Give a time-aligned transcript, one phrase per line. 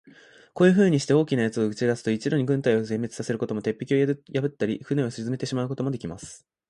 [0.55, 6.47] こういうふうにして、大きな奴を打ち出すと、一度に軍隊を全滅さすことも、鉄壁を破ったり、船を沈めてしまうこともできます。